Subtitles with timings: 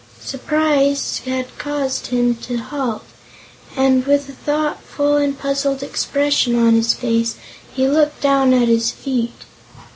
[0.19, 3.03] Surprise had caused him to halt,
[3.77, 7.35] and with a thoughtful and puzzled expression on his face
[7.71, 9.43] he looked down at his feet.